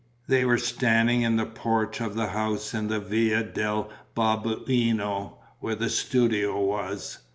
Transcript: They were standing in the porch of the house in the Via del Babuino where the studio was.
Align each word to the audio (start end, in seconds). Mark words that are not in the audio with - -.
They 0.27 0.45
were 0.45 0.57
standing 0.57 1.21
in 1.21 1.35
the 1.35 1.45
porch 1.45 2.01
of 2.01 2.15
the 2.15 2.29
house 2.29 2.73
in 2.73 2.87
the 2.87 2.99
Via 2.99 3.43
del 3.43 3.91
Babuino 4.17 5.33
where 5.59 5.75
the 5.75 5.91
studio 5.91 6.59
was. 6.59 7.19